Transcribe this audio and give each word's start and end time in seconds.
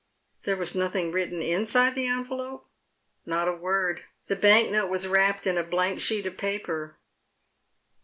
"There 0.45 0.57
was 0.57 0.73
nothing 0.73 1.11
written 1.11 1.43
inside 1.43 1.93
the 1.93 2.07
envelope? 2.07 2.67
""Not 3.27 3.47
a 3.47 3.53
word. 3.55 4.01
The 4.25 4.35
bank 4.35 4.71
note 4.71 4.89
was 4.89 5.07
wrapped 5.07 5.45
in 5.45 5.59
a 5.59 5.63
blank 5.63 5.99
sheet 5.99 6.25
of 6.25 6.37
paper." 6.37 6.97